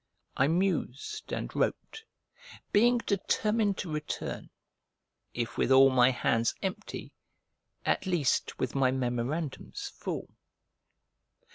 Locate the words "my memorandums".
8.73-9.89